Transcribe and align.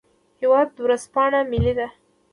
هیواد 0.41 0.69
ورځپاڼه 0.85 1.39
ملي 1.51 1.73
ده 1.79 1.87